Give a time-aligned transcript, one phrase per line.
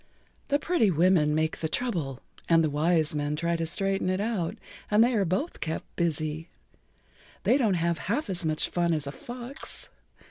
[0.47, 4.57] "The pretty women make the trouble and the wise men try to straighten it out,
[4.89, 6.49] and they are both kept busy.
[7.43, 9.89] They don't have half as much fun as a fox."